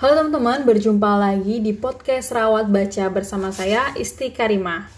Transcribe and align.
Halo 0.00 0.16
teman-teman, 0.16 0.64
berjumpa 0.64 1.12
lagi 1.20 1.60
di 1.60 1.76
podcast 1.76 2.32
Rawat 2.32 2.72
Baca 2.72 3.04
bersama 3.12 3.52
saya 3.52 3.92
Isti 3.92 4.32
Karima. 4.32 4.88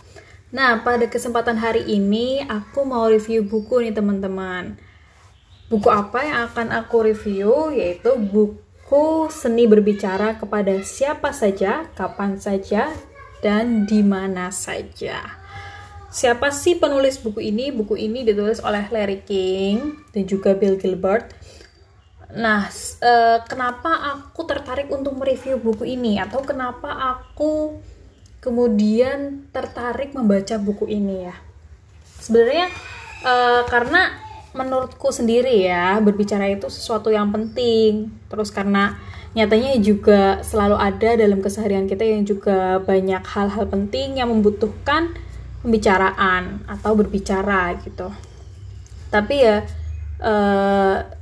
Nah, 0.54 0.78
pada 0.86 1.10
kesempatan 1.10 1.58
hari 1.58 1.82
ini 1.90 2.46
aku 2.46 2.86
mau 2.86 3.10
review 3.10 3.42
buku 3.42 3.82
nih 3.82 3.90
teman-teman. 3.90 4.78
Buku 5.66 5.90
apa 5.90 6.22
yang 6.22 6.46
akan 6.46 6.70
aku 6.70 7.10
review? 7.10 7.74
Yaitu 7.74 8.14
buku 8.14 9.26
Seni 9.26 9.66
Berbicara 9.66 10.38
kepada 10.38 10.70
siapa 10.86 11.34
saja, 11.34 11.90
kapan 11.98 12.38
saja, 12.38 12.86
dan 13.42 13.90
di 13.90 14.06
mana 14.06 14.54
saja. 14.54 15.18
Siapa 16.14 16.54
sih 16.54 16.78
penulis 16.78 17.18
buku 17.18 17.42
ini? 17.42 17.74
Buku 17.74 17.98
ini 17.98 18.22
ditulis 18.22 18.62
oleh 18.62 18.86
Larry 18.94 19.26
King 19.26 19.98
dan 20.14 20.30
juga 20.30 20.54
Bill 20.54 20.78
Gilbert 20.78 21.34
Nah, 22.32 22.64
uh, 23.04 23.38
kenapa 23.44 24.16
aku 24.16 24.48
tertarik 24.48 24.88
untuk 24.88 25.20
mereview 25.20 25.60
buku 25.60 25.84
ini 25.84 26.16
atau 26.16 26.40
kenapa 26.40 26.88
aku 27.20 27.76
kemudian 28.40 29.46
tertarik 29.52 30.16
membaca 30.16 30.56
buku 30.56 30.88
ini 30.88 31.28
ya? 31.28 31.36
Sebenarnya 32.24 32.72
uh, 33.20 33.68
karena 33.68 34.16
menurutku 34.52 35.08
sendiri 35.12 35.64
ya 35.64 36.00
berbicara 36.00 36.48
itu 36.48 36.72
sesuatu 36.72 37.12
yang 37.12 37.28
penting. 37.28 38.08
Terus 38.32 38.48
karena 38.48 38.96
nyatanya 39.36 39.76
juga 39.80 40.40
selalu 40.40 40.76
ada 40.76 41.10
dalam 41.16 41.44
keseharian 41.44 41.84
kita 41.84 42.04
yang 42.04 42.24
juga 42.24 42.80
banyak 42.80 43.24
hal-hal 43.28 43.64
penting 43.68 44.20
yang 44.20 44.32
membutuhkan 44.32 45.12
pembicaraan 45.60 46.64
atau 46.64 46.96
berbicara 46.96 47.76
gitu. 47.84 48.08
Tapi 49.12 49.34
ya 49.36 49.68
uh, 50.24 51.20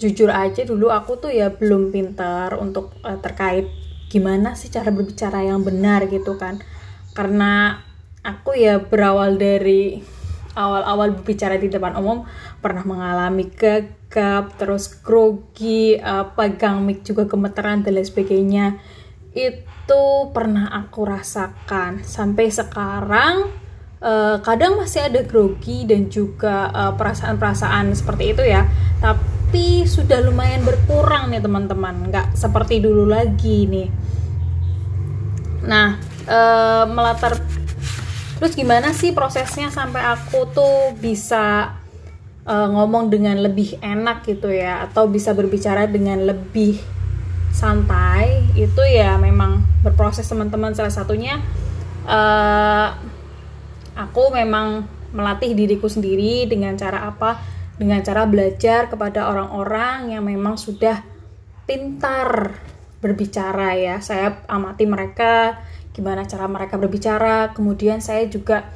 jujur 0.00 0.32
aja 0.32 0.64
dulu 0.64 0.88
aku 0.88 1.20
tuh 1.20 1.28
ya 1.28 1.52
belum 1.52 1.92
pintar 1.92 2.56
untuk 2.56 2.96
uh, 3.04 3.20
terkait 3.20 3.68
gimana 4.08 4.56
sih 4.56 4.72
cara 4.72 4.88
berbicara 4.88 5.44
yang 5.44 5.60
benar 5.60 6.08
gitu 6.08 6.40
kan. 6.40 6.58
Karena 7.12 7.76
aku 8.24 8.56
ya 8.56 8.80
berawal 8.80 9.36
dari 9.36 10.00
awal-awal 10.56 11.14
berbicara 11.20 11.60
di 11.60 11.70
depan 11.70 11.94
umum 11.94 12.26
pernah 12.58 12.82
mengalami 12.82 13.46
gagap 13.52 14.58
terus 14.58 14.90
grogi 14.98 15.94
uh, 16.00 16.32
pegang 16.34 16.82
mic 16.82 17.06
juga 17.06 17.28
gemeteran 17.28 17.84
dan 17.84 17.94
lain 17.94 18.08
sebagainya. 18.08 18.66
Itu 19.36 20.32
pernah 20.34 20.72
aku 20.74 21.06
rasakan. 21.06 22.02
Sampai 22.02 22.50
sekarang 22.50 23.52
uh, 24.00 24.36
kadang 24.42 24.80
masih 24.80 25.06
ada 25.06 25.20
grogi 25.22 25.84
dan 25.88 26.08
juga 26.10 26.72
perasaan-perasaan 26.96 27.92
uh, 27.92 27.96
seperti 27.96 28.24
itu 28.36 28.42
ya. 28.44 28.66
Tapi 29.00 29.84
sudah 29.88 30.20
lumayan 30.22 30.62
berkurang 30.64 31.32
nih 31.32 31.40
teman-teman. 31.40 32.10
Nggak 32.12 32.36
seperti 32.36 32.84
dulu 32.84 33.08
lagi 33.08 33.64
nih. 33.64 33.88
Nah 35.64 36.00
e, 36.24 36.40
melatar 36.88 37.36
terus 38.40 38.56
gimana 38.56 38.96
sih 38.96 39.12
prosesnya 39.12 39.68
sampai 39.68 40.00
aku 40.00 40.48
tuh 40.54 40.96
bisa 40.96 41.76
e, 42.48 42.54
ngomong 42.54 43.12
dengan 43.12 43.36
lebih 43.42 43.76
enak 43.82 44.24
gitu 44.24 44.48
ya? 44.48 44.86
Atau 44.88 45.10
bisa 45.10 45.36
berbicara 45.36 45.84
dengan 45.90 46.24
lebih 46.24 46.80
santai? 47.52 48.48
Itu 48.56 48.80
ya 48.86 49.18
memang 49.20 49.66
berproses 49.84 50.24
teman-teman. 50.30 50.72
Salah 50.72 50.94
satunya 50.94 51.42
e, 52.08 52.20
aku 54.00 54.32
memang 54.32 54.88
melatih 55.12 55.52
diriku 55.52 55.90
sendiri 55.90 56.48
dengan 56.48 56.72
cara 56.80 57.04
apa 57.04 57.36
dengan 57.76 58.00
cara 58.00 58.24
belajar 58.24 58.88
kepada 58.88 59.28
orang-orang 59.28 60.16
yang 60.16 60.24
memang 60.24 60.56
sudah 60.56 61.04
pintar 61.68 62.56
berbicara 63.00 63.76
ya. 63.76 63.96
Saya 64.04 64.44
amati 64.48 64.84
mereka 64.84 65.60
gimana 65.96 66.28
cara 66.28 66.44
mereka 66.48 66.76
berbicara. 66.76 67.56
Kemudian 67.56 68.04
saya 68.04 68.28
juga 68.28 68.68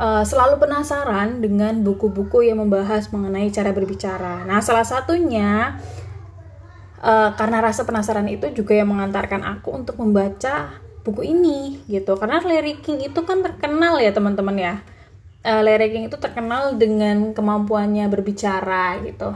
uh, 0.00 0.24
selalu 0.24 0.56
penasaran 0.56 1.44
dengan 1.44 1.84
buku-buku 1.84 2.48
yang 2.48 2.60
membahas 2.64 3.12
mengenai 3.12 3.52
cara 3.52 3.76
berbicara. 3.76 4.48
Nah, 4.48 4.64
salah 4.64 4.88
satunya 4.88 5.76
uh, 7.04 7.36
karena 7.36 7.60
rasa 7.60 7.84
penasaran 7.84 8.28
itu 8.32 8.52
juga 8.56 8.72
yang 8.72 8.88
mengantarkan 8.88 9.44
aku 9.44 9.84
untuk 9.84 10.00
membaca 10.00 10.85
buku 11.06 11.22
ini 11.22 11.86
gitu. 11.86 12.18
Karena 12.18 12.42
Larry 12.42 12.82
King 12.82 13.06
itu 13.06 13.22
kan 13.22 13.46
terkenal 13.46 14.02
ya 14.02 14.10
teman-teman 14.10 14.58
ya 14.58 14.74
uh, 15.46 15.62
Larry 15.62 15.94
King 15.94 16.04
itu 16.10 16.18
terkenal 16.18 16.74
dengan 16.74 17.30
kemampuannya 17.30 18.10
berbicara 18.10 18.98
gitu. 19.06 19.30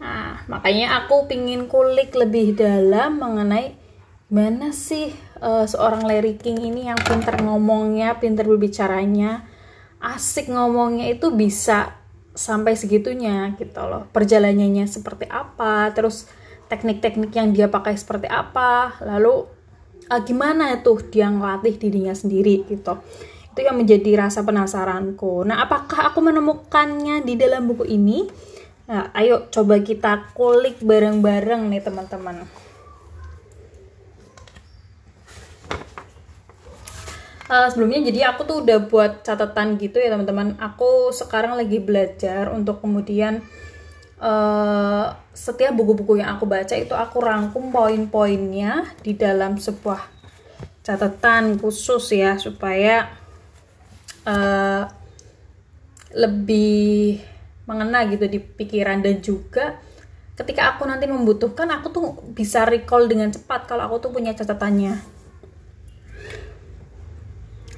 Nah, 0.00 0.44
makanya 0.48 1.04
aku 1.04 1.28
pingin 1.28 1.68
kulik 1.68 2.16
lebih 2.16 2.56
dalam 2.56 3.20
mengenai 3.20 3.76
mana 4.32 4.72
sih 4.72 5.12
uh, 5.40 5.68
seorang 5.68 6.08
Larry 6.08 6.40
King 6.40 6.64
ini 6.64 6.88
yang 6.88 6.98
pinter 7.04 7.36
ngomongnya, 7.44 8.16
pinter 8.16 8.48
berbicaranya, 8.48 9.44
asik 10.00 10.48
ngomongnya 10.48 11.12
itu 11.12 11.32
bisa 11.32 12.00
sampai 12.34 12.74
segitunya 12.74 13.54
gitu 13.56 13.80
loh. 13.84 14.10
Perjalanannya 14.10 14.84
seperti 14.90 15.28
apa, 15.30 15.92
terus 15.94 16.28
teknik-teknik 16.68 17.30
yang 17.32 17.54
dia 17.54 17.70
pakai 17.70 17.94
seperti 17.94 18.26
apa, 18.26 18.98
lalu 19.00 19.46
uh, 20.14 20.22
gimana 20.22 20.78
tuh 20.78 21.02
dia 21.10 21.26
ngelatih 21.26 21.74
dirinya 21.74 22.14
sendiri 22.14 22.62
gitu 22.70 22.94
itu 23.54 23.62
yang 23.62 23.78
menjadi 23.78 24.18
rasa 24.18 24.42
penasaranku. 24.42 25.46
Nah, 25.46 25.62
apakah 25.62 26.10
aku 26.10 26.18
menemukannya 26.18 27.22
di 27.22 27.38
dalam 27.38 27.70
buku 27.70 27.86
ini? 27.86 28.26
Nah, 28.90 29.14
ayo 29.14 29.46
coba 29.46 29.78
kita 29.78 30.34
kulik 30.34 30.82
bareng-bareng 30.82 31.70
nih 31.70 31.78
teman-teman. 31.78 32.42
Uh, 37.46 37.70
sebelumnya 37.70 38.10
jadi 38.10 38.34
aku 38.34 38.42
tuh 38.42 38.66
udah 38.66 38.90
buat 38.90 39.22
catatan 39.22 39.78
gitu 39.78 40.02
ya 40.02 40.10
teman-teman. 40.10 40.58
Aku 40.58 41.14
sekarang 41.14 41.54
lagi 41.54 41.78
belajar 41.78 42.50
untuk 42.50 42.82
kemudian 42.82 43.46
uh, 44.20 45.06
setiap 45.34 45.74
buku-buku 45.74 46.22
yang 46.22 46.38
aku 46.38 46.46
baca 46.46 46.74
itu 46.78 46.94
aku 46.94 47.18
rangkum 47.18 47.74
poin-poinnya 47.74 48.94
di 49.02 49.18
dalam 49.18 49.58
sebuah 49.58 50.12
catatan 50.84 51.56
khusus 51.58 52.12
ya 52.12 52.36
supaya 52.36 53.08
uh, 54.28 54.84
lebih 56.14 57.18
mengena 57.64 58.04
gitu 58.06 58.28
di 58.28 58.38
pikiran. 58.38 59.00
Dan 59.02 59.18
juga 59.24 59.80
ketika 60.38 60.76
aku 60.76 60.86
nanti 60.86 61.06
membutuhkan 61.10 61.70
aku 61.72 61.86
tuh 61.90 62.04
bisa 62.34 62.62
recall 62.68 63.08
dengan 63.10 63.32
cepat 63.32 63.66
kalau 63.66 63.88
aku 63.88 64.08
tuh 64.08 64.10
punya 64.14 64.36
catatannya. 64.36 64.94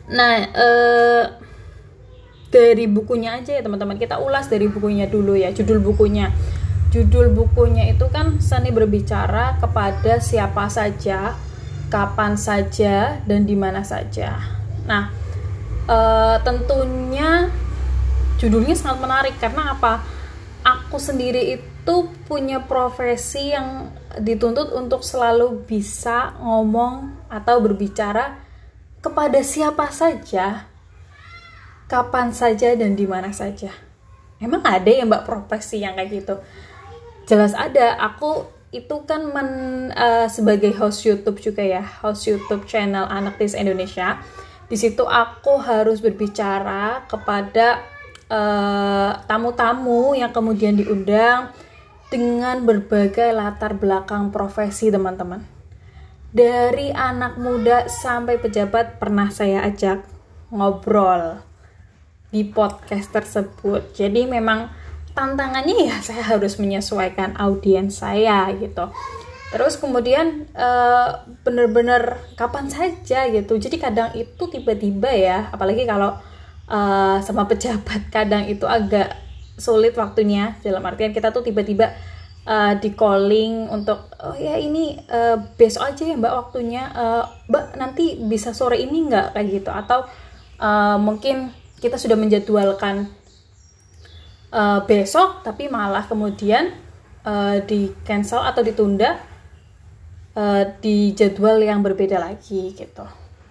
Nah 0.06 0.34
uh, 0.54 1.24
dari 2.56 2.88
bukunya 2.88 3.36
aja 3.36 3.52
ya 3.52 3.60
teman-teman. 3.60 4.00
Kita 4.00 4.16
ulas 4.16 4.48
dari 4.48 4.72
bukunya 4.72 5.04
dulu 5.04 5.36
ya 5.36 5.52
judul 5.52 5.84
bukunya. 5.84 6.32
Judul 6.88 7.36
bukunya 7.36 7.92
itu 7.92 8.08
kan 8.08 8.40
seni 8.40 8.72
berbicara 8.72 9.60
kepada 9.60 10.16
siapa 10.24 10.72
saja 10.72 11.36
kapan 11.92 12.40
saja 12.40 13.20
dan 13.28 13.44
di 13.44 13.52
mana 13.52 13.84
saja. 13.84 14.40
Nah 14.88 15.12
uh, 15.84 16.40
tentunya 16.40 17.52
judulnya 18.40 18.72
sangat 18.72 18.98
menarik. 19.04 19.34
Karena 19.36 19.76
apa? 19.76 20.00
Aku 20.64 20.96
sendiri 20.96 21.60
itu 21.60 21.96
punya 22.24 22.64
profesi 22.64 23.52
yang 23.52 23.92
dituntut 24.16 24.72
untuk 24.72 25.04
selalu 25.04 25.62
bisa 25.68 26.34
ngomong 26.40 27.28
atau 27.28 27.60
berbicara 27.60 28.40
kepada 28.98 29.38
siapa 29.46 29.86
saja, 29.94 30.66
kapan 31.86 32.34
saja 32.34 32.74
dan 32.74 32.94
di 32.98 33.06
mana 33.06 33.30
saja. 33.30 33.70
Emang 34.42 34.60
ada 34.66 34.90
ya 34.90 35.06
mbak 35.06 35.24
profesi 35.24 35.80
yang 35.80 35.96
kayak 35.96 36.10
gitu? 36.22 36.34
Jelas 37.26 37.56
ada. 37.56 37.96
Aku 38.12 38.46
itu 38.74 39.06
kan 39.08 39.32
men, 39.32 39.48
uh, 39.94 40.28
sebagai 40.28 40.74
host 40.76 41.06
YouTube 41.06 41.40
juga 41.40 41.64
ya, 41.64 41.80
host 42.02 42.28
YouTube 42.28 42.68
channel 42.68 43.08
Anak 43.08 43.40
Tis 43.40 43.56
Indonesia 43.56 44.20
di 44.66 44.74
situ 44.74 45.06
aku 45.06 45.62
harus 45.62 46.02
berbicara 46.02 47.06
kepada 47.06 47.86
eh, 48.26 49.12
tamu-tamu 49.30 50.10
uh, 50.10 50.18
yang 50.18 50.34
kemudian 50.34 50.74
diundang 50.74 51.54
dengan 52.10 52.66
berbagai 52.66 53.30
latar 53.30 53.78
belakang 53.78 54.34
profesi 54.34 54.90
teman-teman. 54.90 55.46
Dari 56.34 56.90
anak 56.90 57.38
muda 57.38 57.86
sampai 57.86 58.42
pejabat 58.42 58.98
pernah 58.98 59.30
saya 59.30 59.62
ajak 59.62 60.02
ngobrol 60.50 61.45
di 62.30 62.46
podcast 62.46 63.14
tersebut. 63.14 63.94
Jadi 63.94 64.26
memang 64.26 64.70
tantangannya 65.16 65.88
ya 65.88 65.96
saya 66.06 66.22
harus 66.36 66.60
menyesuaikan 66.60 67.34
audiens 67.40 68.04
saya 68.04 68.52
gitu. 68.58 68.92
Terus 69.46 69.78
kemudian 69.78 70.50
uh, 70.58 71.22
bener-bener 71.46 72.18
kapan 72.34 72.66
saja 72.68 73.30
gitu. 73.30 73.56
Jadi 73.56 73.78
kadang 73.78 74.10
itu 74.12 74.44
tiba-tiba 74.50 75.08
ya 75.14 75.48
apalagi 75.54 75.86
kalau 75.86 76.18
uh, 76.68 77.16
sama 77.22 77.46
pejabat 77.46 78.10
kadang 78.16 78.44
itu 78.50 78.66
agak 78.68 79.14
sulit 79.56 79.96
waktunya. 79.96 80.58
Dalam 80.60 80.84
artian 80.84 81.14
kita 81.14 81.32
tuh 81.32 81.46
tiba-tiba 81.46 81.94
uh, 82.44 82.74
di 82.76 82.92
calling 82.92 83.70
untuk 83.70 84.12
oh 84.20 84.36
ya 84.36 84.58
ini 84.58 84.98
uh, 85.08 85.38
besok 85.56 85.94
aja 85.94 86.02
ya 86.04 86.18
mbak 86.18 86.34
waktunya. 86.34 86.90
Uh, 86.92 87.24
mbak 87.48 87.78
nanti 87.78 88.18
bisa 88.20 88.50
sore 88.52 88.82
ini 88.82 89.08
nggak? 89.08 89.32
Kayak 89.32 89.46
gitu. 89.62 89.70
Atau 89.70 90.04
uh, 90.58 90.98
mungkin 90.98 91.54
kita 91.80 92.00
sudah 92.00 92.16
menjadwalkan 92.16 93.08
uh, 94.52 94.80
besok 94.84 95.44
tapi 95.44 95.68
malah 95.68 96.08
kemudian 96.08 96.72
uh, 97.26 97.60
di 97.64 97.92
cancel 98.06 98.40
atau 98.44 98.62
ditunda 98.64 99.20
uh, 100.36 100.62
di 100.80 101.12
jadwal 101.12 101.58
yang 101.60 101.82
berbeda 101.82 102.20
lagi 102.20 102.72
gitu. 102.76 103.04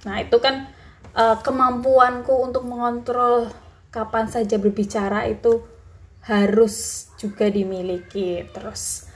Nah 0.06 0.22
itu 0.22 0.38
kan 0.39 0.69
uh, 1.18 1.38
kemampuanku 1.42 2.33
untuk 2.45 2.63
mengontrol 2.63 3.50
kapan 3.89 4.30
saja 4.30 4.56
berbicara 4.62 5.25
itu 5.27 5.66
harus 6.25 7.07
juga 7.18 7.50
dimiliki. 7.50 8.45
Terus 8.50 9.10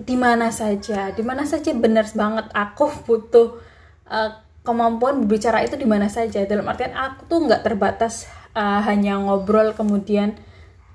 di 0.00 0.16
mana 0.16 0.48
saja 0.48 1.12
di 1.12 1.20
mana 1.20 1.44
saja 1.44 1.76
benar 1.76 2.08
banget 2.16 2.48
aku 2.56 2.88
butuh 3.06 3.60
uh, 4.08 4.47
kemampuan 4.68 5.24
berbicara 5.24 5.64
itu 5.64 5.80
di 5.80 5.88
mana 5.88 6.12
saja. 6.12 6.44
Dalam 6.44 6.68
artian 6.68 6.92
aku 6.92 7.24
tuh 7.24 7.48
nggak 7.48 7.64
terbatas 7.64 8.28
uh, 8.52 8.84
hanya 8.84 9.16
ngobrol 9.16 9.72
kemudian 9.72 10.36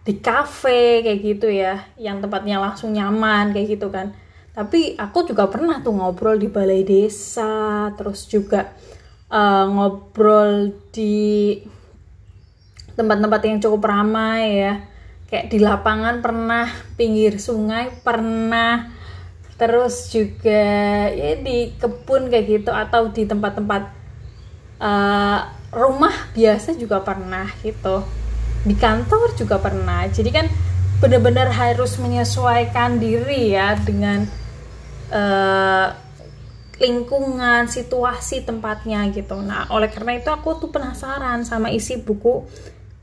di 0.05 0.21
cafe 0.21 1.01
kayak 1.01 1.19
gitu 1.25 1.47
ya 1.49 1.89
yang 1.97 2.21
tempatnya 2.21 2.61
langsung 2.61 2.93
nyaman 2.93 3.49
kayak 3.49 3.81
gitu 3.81 3.89
kan. 3.89 4.13
Tapi 4.53 4.93
aku 4.93 5.25
juga 5.25 5.49
pernah 5.49 5.81
tuh 5.81 5.97
ngobrol 5.97 6.37
di 6.37 6.45
balai 6.45 6.85
desa 6.85 7.89
terus 7.97 8.29
juga 8.29 8.69
uh, 9.33 9.65
ngobrol 9.65 10.69
di 10.93 11.57
tempat-tempat 12.93 13.41
yang 13.49 13.57
cukup 13.57 13.89
ramai 13.89 14.61
ya. 14.61 14.73
Kayak 15.33 15.49
di 15.49 15.57
lapangan 15.57 16.21
pernah 16.21 16.69
pinggir 16.93 17.41
sungai 17.41 17.89
pernah 18.05 18.93
terus 19.55 20.09
juga 20.09 20.65
ya 21.13 21.38
di 21.39 21.77
kebun 21.77 22.27
kayak 22.33 22.45
gitu 22.50 22.71
atau 22.73 23.13
di 23.13 23.23
tempat-tempat 23.29 23.83
uh, 24.81 25.39
rumah 25.73 26.15
biasa 26.33 26.73
juga 26.77 27.01
pernah 27.05 27.47
gitu 27.61 28.01
di 28.63 28.73
kantor 28.73 29.35
juga 29.38 29.59
pernah 29.61 30.09
jadi 30.09 30.29
kan 30.31 30.45
benar-benar 31.03 31.51
harus 31.51 32.00
menyesuaikan 32.00 32.95
diri 32.97 33.51
ya 33.51 33.75
dengan 33.75 34.23
uh, 35.11 35.88
lingkungan, 36.81 37.69
situasi 37.69 38.44
tempatnya 38.44 39.06
gitu. 39.13 39.38
Nah, 39.39 39.69
oleh 39.69 39.91
karena 39.94 40.17
itu 40.17 40.29
aku 40.33 40.57
tuh 40.57 40.69
penasaran 40.73 41.45
sama 41.45 41.69
isi 41.69 42.01
buku 42.01 42.44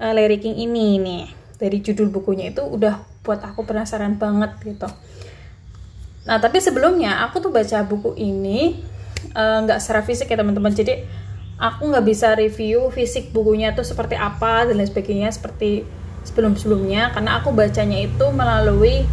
uh, 0.00 0.12
Lyriking 0.12 0.58
ini 0.58 0.98
nih. 0.98 1.24
Dari 1.60 1.78
judul 1.84 2.08
bukunya 2.08 2.50
itu 2.50 2.64
udah 2.64 3.04
buat 3.20 3.40
aku 3.44 3.68
penasaran 3.68 4.16
banget 4.16 4.56
gitu. 4.64 4.88
Nah, 6.28 6.36
tapi 6.36 6.60
sebelumnya 6.60 7.24
aku 7.24 7.40
tuh 7.40 7.52
baca 7.52 7.80
buku 7.88 8.12
ini 8.20 8.76
eh, 9.32 9.58
nggak 9.64 9.78
uh, 9.78 9.82
secara 9.82 10.04
fisik 10.04 10.28
ya 10.28 10.36
teman-teman. 10.36 10.72
Jadi 10.72 11.00
aku 11.60 11.88
nggak 11.92 12.04
bisa 12.04 12.32
review 12.36 12.88
fisik 12.92 13.32
bukunya 13.32 13.72
tuh 13.72 13.84
seperti 13.84 14.16
apa 14.16 14.68
dan 14.68 14.80
lain 14.80 14.88
sebagainya 14.88 15.28
seperti 15.32 15.84
sebelum-sebelumnya 16.24 17.16
karena 17.16 17.40
aku 17.40 17.52
bacanya 17.52 18.00
itu 18.04 18.26
melalui 18.32 19.08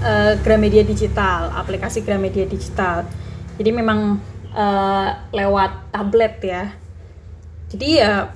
uh, 0.00 0.32
Gramedia 0.40 0.84
Digital, 0.84 1.52
aplikasi 1.52 2.00
Gramedia 2.04 2.48
Digital. 2.48 3.04
Jadi 3.60 3.70
memang 3.72 4.16
uh, 4.56 5.08
lewat 5.36 5.92
tablet 5.92 6.34
ya. 6.40 6.64
Jadi 7.70 8.00
ya 8.00 8.32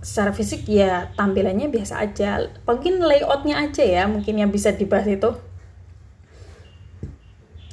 secara 0.00 0.32
fisik 0.32 0.64
ya 0.70 1.10
tampilannya 1.18 1.68
biasa 1.68 2.00
aja. 2.00 2.46
Mungkin 2.64 3.02
layoutnya 3.02 3.58
aja 3.60 3.82
ya 3.82 4.06
mungkin 4.06 4.38
yang 4.38 4.48
bisa 4.54 4.72
dibahas 4.72 5.10
itu 5.10 5.49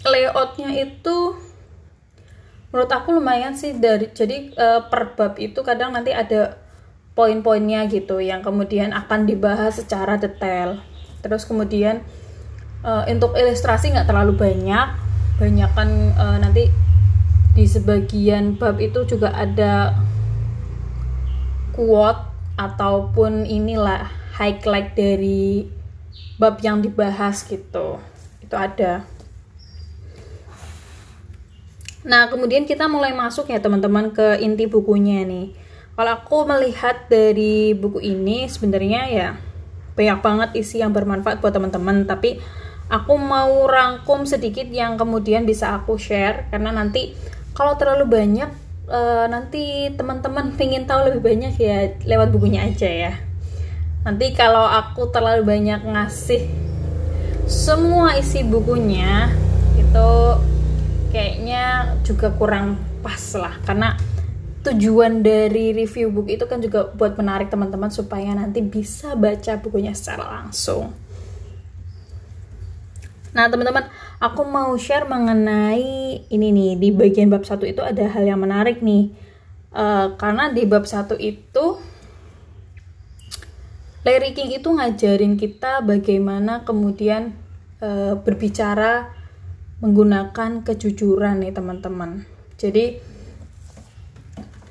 layoutnya 0.07 0.71
itu 0.73 1.37
menurut 2.71 2.91
aku 2.91 3.15
lumayan 3.15 3.55
sih 3.55 3.79
dari 3.79 4.11
jadi 4.11 4.51
uh, 4.55 4.81
per 4.91 5.15
bab 5.15 5.39
itu 5.39 5.63
kadang 5.63 5.95
nanti 5.95 6.11
ada 6.11 6.59
poin-poinnya 7.17 7.89
gitu 7.89 8.21
yang 8.21 8.45
kemudian 8.45 8.93
akan 8.93 9.25
dibahas 9.25 9.81
secara 9.81 10.21
detail. 10.21 10.83
Terus 11.25 11.49
kemudian 11.49 12.05
uh, 12.85 13.07
untuk 13.09 13.33
ilustrasi 13.33 13.95
nggak 13.95 14.05
terlalu 14.05 14.37
banyak 14.37 14.87
banyak 15.41 15.71
kan 15.73 15.89
uh, 16.17 16.37
nanti 16.37 16.69
di 17.57 17.65
sebagian 17.65 18.53
bab 18.57 18.77
itu 18.77 19.01
juga 19.09 19.33
ada 19.33 19.97
quote 21.73 22.21
ataupun 22.57 23.45
inilah 23.49 24.09
highlight 24.37 24.93
dari 24.93 25.65
bab 26.37 26.61
yang 26.61 26.85
dibahas 26.85 27.41
gitu. 27.49 27.97
Itu 28.41 28.53
ada 28.53 29.05
nah 32.07 32.31
kemudian 32.31 32.63
kita 32.63 32.87
mulai 32.87 33.11
masuk 33.11 33.51
ya 33.51 33.59
teman-teman 33.59 34.15
ke 34.15 34.39
inti 34.39 34.65
bukunya 34.65 35.27
nih. 35.27 35.51
Kalau 35.97 36.13
aku 36.13 36.45
melihat 36.45 37.09
dari 37.09 37.73
buku 37.73 37.99
ini 37.99 38.45
sebenarnya 38.47 39.01
ya 39.09 39.29
banyak 39.97 40.19
banget 40.21 40.49
isi 40.61 40.79
yang 40.79 40.93
bermanfaat 40.93 41.41
buat 41.41 41.51
teman-teman. 41.51 42.05
Tapi 42.07 42.39
aku 42.87 43.17
mau 43.19 43.65
rangkum 43.65 44.23
sedikit 44.23 44.69
yang 44.69 44.95
kemudian 44.95 45.43
bisa 45.43 45.75
aku 45.75 45.99
share 45.99 46.47
karena 46.53 46.71
nanti 46.71 47.17
kalau 47.57 47.75
terlalu 47.75 48.07
banyak 48.07 48.47
uh, 48.87 49.25
nanti 49.27 49.91
teman-teman 49.97 50.53
pengen 50.59 50.87
tahu 50.87 51.11
lebih 51.11 51.21
banyak 51.25 51.53
ya 51.59 51.91
lewat 52.07 52.31
bukunya 52.31 52.69
aja 52.69 52.87
ya. 52.87 53.13
Nanti 54.07 54.31
kalau 54.31 54.63
aku 54.63 55.11
terlalu 55.11 55.43
banyak 55.43 55.83
ngasih 55.83 56.47
semua 57.47 58.15
isi 58.15 58.43
bukunya 58.43 59.33
itu 59.75 60.09
kayaknya 61.11 61.95
juga 62.03 62.31
kurang 62.35 62.79
pas 63.01 63.21
lah. 63.35 63.55
Karena 63.63 63.95
tujuan 64.67 65.23
dari 65.23 65.71
review 65.71 66.11
buku 66.11 66.35
itu 66.35 66.45
kan 66.45 66.59
juga 66.59 66.91
buat 66.91 67.15
menarik 67.15 67.47
teman-teman 67.47 67.87
supaya 67.87 68.35
nanti 68.35 68.59
bisa 68.59 69.15
baca 69.15 69.55
bukunya 69.59 69.95
secara 69.95 70.43
langsung. 70.43 70.91
Nah, 73.31 73.45
teman-teman, 73.53 73.85
aku 74.17 74.41
mau 74.49 74.73
share 74.81 75.05
mengenai 75.05 76.25
ini 76.27 76.47
nih. 76.49 76.71
Di 76.81 76.89
bagian 76.89 77.29
bab 77.29 77.45
satu 77.45 77.69
itu 77.69 77.85
ada 77.85 78.09
hal 78.09 78.25
yang 78.25 78.41
menarik 78.41 78.81
nih. 78.81 79.13
Uh, 79.69 80.17
karena 80.17 80.49
di 80.49 80.65
bab 80.65 80.89
satu 80.89 81.13
itu 81.19 81.77
Larry 84.07 84.31
King 84.31 84.55
itu 84.55 84.71
ngajarin 84.71 85.35
kita 85.35 85.83
bagaimana 85.83 86.63
kemudian 86.63 87.35
uh, 87.83 88.15
berbicara 88.15 89.16
menggunakan 89.77 90.65
kejujuran 90.65 91.45
nih 91.45 91.53
teman-teman. 91.53 92.25
Jadi 92.57 92.97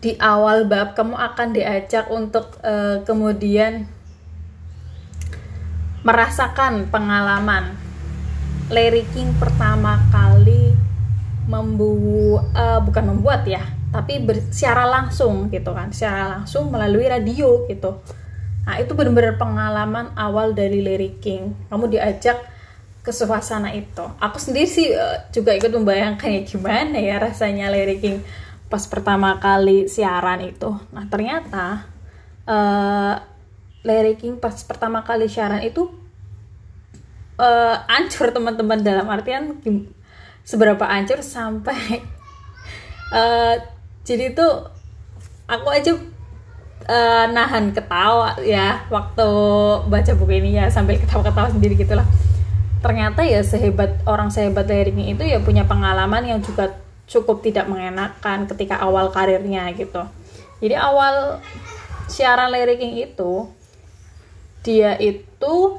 di 0.02 0.12
awal 0.18 0.66
bab 0.66 0.98
kamu 0.98 1.14
akan 1.14 1.48
diajak 1.54 2.10
untuk 2.10 2.58
uh, 2.62 3.02
kemudian 3.06 3.86
merasakan 6.02 6.90
pengalaman. 6.90 7.78
Larry 8.66 9.06
King 9.14 9.30
pertama 9.38 10.02
kali 10.10 10.74
membuat 11.46 12.50
uh, 12.58 12.80
bukan 12.82 13.14
membuat 13.14 13.46
ya 13.46 13.62
tapi 13.94 14.18
secara 14.50 14.90
langsung 14.90 15.46
gitu 15.54 15.70
kan. 15.70 15.94
Secara 15.94 16.38
langsung 16.38 16.74
melalui 16.74 17.06
radio 17.06 17.62
gitu. 17.70 18.02
Nah 18.66 18.82
itu 18.82 18.90
benar-benar 18.98 19.38
pengalaman 19.38 20.10
awal 20.18 20.50
dari 20.50 20.82
Larry 20.82 21.22
King 21.22 21.54
kamu 21.70 21.94
diajak 21.94 22.55
ke 23.06 23.14
suasana 23.14 23.70
itu. 23.70 24.02
Aku 24.18 24.42
sendiri 24.42 24.66
sih 24.66 24.90
uh, 24.90 25.30
juga 25.30 25.54
ikut 25.54 25.70
membayangkan 25.70 26.26
ya 26.26 26.42
gimana 26.42 26.98
ya 26.98 27.22
rasanya 27.22 27.70
Larry 27.70 28.02
King 28.02 28.18
pas 28.66 28.82
pertama 28.90 29.38
kali 29.38 29.86
siaran 29.86 30.42
itu. 30.42 30.74
Nah 30.90 31.06
ternyata 31.06 31.86
uh, 32.50 33.14
Larry 33.86 34.18
King 34.18 34.42
pas 34.42 34.58
pertama 34.66 35.06
kali 35.06 35.30
siaran 35.30 35.62
itu 35.62 35.86
uh, 37.38 37.76
ancur 37.86 38.34
teman-teman 38.34 38.82
dalam 38.82 39.06
artian 39.06 39.54
seberapa 40.42 40.82
ancur 40.82 41.22
sampai 41.22 42.02
uh, 43.14 43.54
jadi 44.06 44.34
tuh 44.34 44.66
aku 45.46 45.68
aja 45.70 45.94
uh, 46.90 47.24
nahan 47.30 47.70
ketawa 47.70 48.34
ya 48.42 48.82
waktu 48.90 49.28
baca 49.86 50.12
buku 50.18 50.32
ini 50.42 50.58
ya 50.58 50.66
sambil 50.70 50.98
ketawa-ketawa 50.98 51.54
sendiri 51.54 51.78
gitulah 51.78 52.06
ternyata 52.84 53.24
ya 53.24 53.40
sehebat 53.40 54.04
orang 54.04 54.28
sehebat 54.28 54.68
liriknya 54.68 55.16
itu 55.16 55.22
ya 55.24 55.40
punya 55.40 55.64
pengalaman 55.64 56.22
yang 56.24 56.40
juga 56.44 56.76
cukup 57.06 57.40
tidak 57.42 57.70
mengenakan 57.70 58.50
ketika 58.50 58.82
awal 58.82 59.10
karirnya 59.14 59.70
gitu. 59.74 60.04
Jadi 60.58 60.74
awal 60.74 61.40
siaran 62.10 62.50
liriknya 62.50 63.06
itu 63.10 63.50
dia 64.66 64.98
itu 64.98 65.78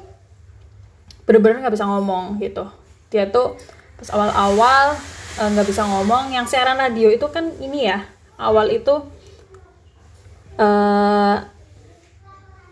bener-bener 1.27 1.63
nggak 1.63 1.75
bisa 1.75 1.87
ngomong 1.87 2.39
gitu. 2.39 2.65
Dia 3.11 3.27
tuh 3.27 3.59
pas 3.99 4.09
awal-awal 4.15 4.95
eh, 5.41 5.49
nggak 5.51 5.67
bisa 5.67 5.83
ngomong. 5.83 6.31
Yang 6.31 6.55
siaran 6.55 6.79
radio 6.79 7.11
itu 7.11 7.27
kan 7.27 7.51
ini 7.59 7.91
ya 7.91 8.07
awal 8.39 8.69
itu 8.71 9.03
uh, 10.61 11.37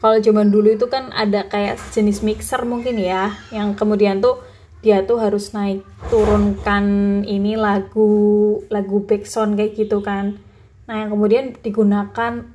kalau 0.06 0.22
zaman 0.22 0.54
dulu 0.54 0.78
itu 0.78 0.86
kan 0.86 1.10
ada 1.18 1.50
kayak 1.50 1.82
jenis 1.90 2.22
mixer 2.22 2.62
mungkin 2.62 3.02
ya 3.02 3.34
yang 3.50 3.74
kemudian 3.74 4.22
tuh 4.22 4.38
dia 4.86 5.02
tuh 5.02 5.18
harus 5.18 5.50
naik 5.50 5.82
turunkan 6.14 6.86
ini 7.26 7.58
lagu 7.58 8.62
lagu 8.70 9.02
backsound 9.02 9.58
kayak 9.58 9.74
gitu 9.74 10.06
kan. 10.06 10.38
Nah 10.86 11.02
yang 11.02 11.10
kemudian 11.10 11.58
digunakan 11.58 12.46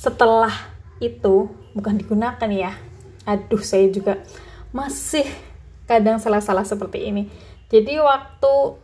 setelah 0.00 0.72
itu 1.04 1.52
bukan 1.76 2.00
digunakan 2.00 2.48
ya 2.48 2.72
aduh 3.28 3.60
saya 3.60 3.92
juga 3.92 4.24
masih 4.72 5.28
kadang 5.84 6.16
salah-salah 6.16 6.64
seperti 6.64 7.04
ini. 7.04 7.28
Jadi 7.68 8.00
waktu 8.00 8.80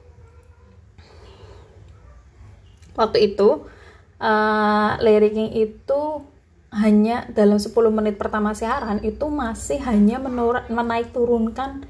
waktu 3.00 3.32
itu 3.32 3.64
uh, 4.20 4.90
liriknya 5.00 5.56
itu 5.56 6.35
hanya 6.76 7.24
dalam 7.32 7.56
10 7.56 7.72
menit 7.88 8.20
pertama 8.20 8.52
siaran 8.52 9.00
itu 9.00 9.26
masih 9.32 9.80
hanya 9.88 10.20
menaik 10.68 11.10
turunkan 11.16 11.88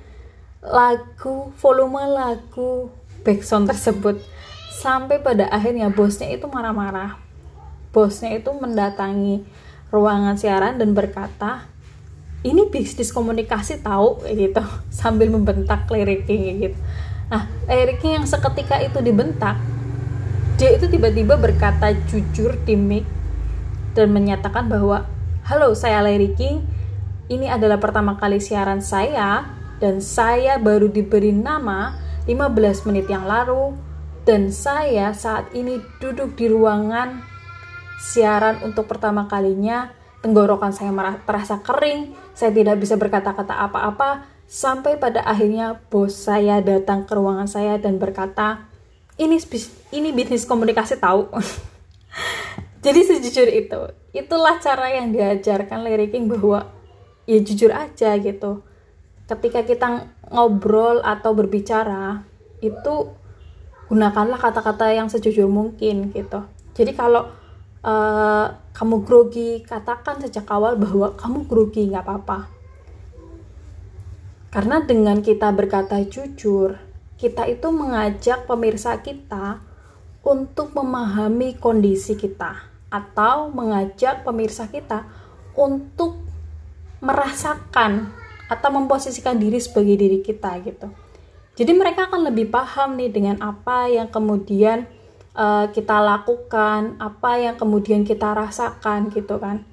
lagu 0.62 1.50
volume 1.58 2.06
lagu 2.06 2.94
backsound 3.26 3.66
tersebut. 3.66 4.22
Sampai 4.70 5.18
pada 5.18 5.50
akhirnya 5.50 5.90
bosnya 5.90 6.30
itu 6.30 6.46
marah-marah. 6.46 7.18
Bosnya 7.90 8.38
itu 8.38 8.54
mendatangi 8.54 9.42
ruangan 9.90 10.38
siaran 10.38 10.78
dan 10.78 10.94
berkata 10.94 11.66
ini 12.46 12.70
bisnis 12.70 13.10
komunikasi 13.10 13.82
tahu 13.82 14.22
gitu 14.30 14.62
sambil 15.02 15.26
membentak 15.34 15.90
liriknya 15.90 16.70
gitu. 16.70 16.78
Nah 17.26 17.50
liriknya 17.66 18.22
yang 18.22 18.26
seketika 18.28 18.78
itu 18.78 19.02
dibentak 19.02 19.58
dia 20.56 20.72
itu 20.72 20.88
tiba-tiba 20.88 21.36
berkata 21.36 21.92
jujur 22.08 22.56
di 22.64 22.80
mic 22.80 23.04
dan 23.96 24.12
menyatakan 24.12 24.68
bahwa 24.68 25.08
halo 25.48 25.72
saya 25.72 26.04
Larry 26.04 26.36
King. 26.36 26.60
Ini 27.26 27.50
adalah 27.50 27.80
pertama 27.80 28.14
kali 28.20 28.38
siaran 28.38 28.84
saya 28.84 29.48
dan 29.82 29.98
saya 29.98 30.60
baru 30.62 30.86
diberi 30.86 31.34
nama 31.34 31.96
15 32.28 32.86
menit 32.86 33.10
yang 33.10 33.26
lalu 33.26 33.74
dan 34.22 34.54
saya 34.54 35.10
saat 35.10 35.50
ini 35.56 35.82
duduk 35.98 36.38
di 36.38 36.46
ruangan 36.46 37.24
siaran 37.98 38.62
untuk 38.62 38.84
pertama 38.86 39.24
kalinya. 39.26 39.90
Tenggorokan 40.16 40.74
saya 40.74 40.90
terasa 41.22 41.62
kering 41.62 42.14
saya 42.34 42.50
tidak 42.50 42.82
bisa 42.82 42.98
berkata-kata 42.98 43.62
apa-apa 43.62 44.26
sampai 44.44 44.98
pada 44.98 45.22
akhirnya 45.22 45.78
bos 45.86 46.14
saya 46.14 46.58
datang 46.58 47.06
ke 47.06 47.14
ruangan 47.14 47.46
saya 47.46 47.78
dan 47.78 47.98
berkata 48.02 48.66
ini 49.16 49.38
ini 49.94 50.10
bisnis 50.10 50.42
komunikasi 50.42 50.98
tahu 50.98 51.30
jadi 52.86 53.02
sejujur 53.02 53.50
itu. 53.50 53.80
Itulah 54.14 54.62
cara 54.62 54.94
yang 54.94 55.10
diajarkan 55.10 55.82
Lyriking 55.82 56.30
bahwa 56.30 56.70
ya 57.26 57.42
jujur 57.42 57.74
aja 57.74 58.14
gitu. 58.14 58.62
Ketika 59.26 59.66
kita 59.66 60.06
ngobrol 60.30 61.02
atau 61.02 61.34
berbicara 61.34 62.22
itu 62.62 63.10
gunakanlah 63.90 64.38
kata-kata 64.38 64.94
yang 64.94 65.10
sejujur 65.10 65.50
mungkin 65.50 66.14
gitu. 66.14 66.46
Jadi 66.78 66.94
kalau 66.94 67.26
uh, 67.82 68.46
kamu 68.70 69.02
grogi 69.02 69.66
katakan 69.66 70.22
sejak 70.22 70.46
awal 70.46 70.78
bahwa 70.78 71.18
kamu 71.18 71.42
grogi 71.50 71.90
nggak 71.90 72.06
apa-apa. 72.06 72.46
Karena 74.54 74.78
dengan 74.86 75.26
kita 75.26 75.50
berkata 75.50 75.98
jujur 76.06 76.78
kita 77.18 77.50
itu 77.50 77.66
mengajak 77.74 78.46
pemirsa 78.46 79.02
kita 79.02 79.58
untuk 80.22 80.70
memahami 80.70 81.58
kondisi 81.58 82.14
kita 82.14 82.75
atau 82.88 83.50
mengajak 83.50 84.22
pemirsa 84.22 84.70
kita 84.70 85.04
untuk 85.56 86.22
merasakan 87.02 88.12
atau 88.46 88.68
memposisikan 88.70 89.36
diri 89.36 89.58
sebagai 89.58 89.98
diri 89.98 90.18
kita 90.22 90.54
gitu. 90.62 90.88
Jadi 91.56 91.72
mereka 91.72 92.06
akan 92.06 92.28
lebih 92.30 92.52
paham 92.52 93.00
nih 93.00 93.10
dengan 93.10 93.36
apa 93.40 93.88
yang 93.88 94.12
kemudian 94.12 94.84
uh, 95.32 95.66
kita 95.72 95.98
lakukan, 96.04 97.00
apa 97.00 97.30
yang 97.40 97.56
kemudian 97.56 98.04
kita 98.04 98.36
rasakan 98.36 99.08
gitu 99.10 99.40
kan. 99.40 99.64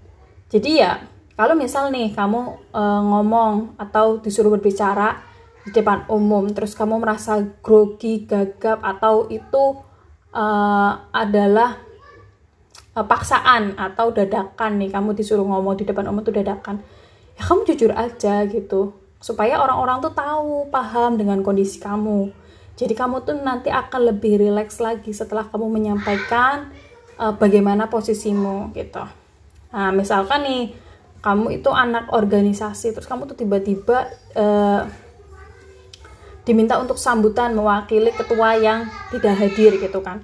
Jadi 0.48 0.79
ya 0.79 1.03
kalau 1.36 1.58
misal 1.58 1.91
nih 1.91 2.13
kamu 2.15 2.72
uh, 2.72 3.01
ngomong 3.03 3.75
atau 3.82 4.22
disuruh 4.22 4.53
berbicara 4.53 5.20
di 5.63 5.72
depan 5.75 6.08
umum, 6.12 6.51
terus 6.51 6.75
kamu 6.75 7.00
merasa 7.03 7.39
grogi, 7.63 8.27
gagap 8.27 8.84
atau 8.84 9.27
itu 9.32 9.79
uh, 10.36 10.91
adalah 11.12 11.79
uh, 12.93 13.05
paksaan 13.05 13.77
atau 13.77 14.13
dadakan 14.13 14.81
nih 14.81 14.89
kamu 14.93 15.17
disuruh 15.17 15.45
ngomong 15.45 15.77
di 15.77 15.85
depan 15.85 16.09
umum 16.09 16.21
itu 16.21 16.33
dadakan. 16.33 16.81
Ya 17.33 17.41
kamu 17.50 17.65
jujur 17.73 17.91
aja 17.93 18.45
gitu 18.45 18.93
supaya 19.23 19.55
orang-orang 19.57 20.03
tuh 20.03 20.13
tahu 20.13 20.67
paham 20.67 21.15
dengan 21.15 21.39
kondisi 21.41 21.79
kamu. 21.79 22.29
Jadi 22.73 22.93
kamu 22.97 23.23
tuh 23.23 23.38
nanti 23.38 23.69
akan 23.69 24.12
lebih 24.13 24.41
rileks 24.41 24.81
lagi 24.81 25.13
setelah 25.13 25.45
kamu 25.45 25.69
menyampaikan 25.69 26.73
uh, 27.21 27.33
bagaimana 27.33 27.88
posisimu 27.88 28.73
gitu. 28.73 29.03
Nah 29.73 29.89
misalkan 29.93 30.45
nih 30.45 30.63
kamu 31.23 31.62
itu 31.62 31.71
anak 31.71 32.12
organisasi 32.12 32.91
terus 32.91 33.07
kamu 33.07 33.31
tuh 33.31 33.38
tiba-tiba 33.39 34.12
uh, 34.35 34.83
diminta 36.43 36.75
untuk 36.75 37.00
sambutan 37.00 37.55
mewakili 37.55 38.12
ketua 38.12 38.59
yang 38.59 38.91
tidak 39.07 39.39
hadir 39.39 39.79
gitu 39.79 40.03
kan. 40.03 40.19